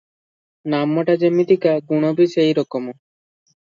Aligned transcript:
ନାମଟା 0.75 1.17
ଯିମିତିକା, 1.25 1.77
ଗୁଣ 1.93 2.13
ବି 2.19 2.31
ସେଇ 2.37 2.61
ରକମ। 2.65 3.01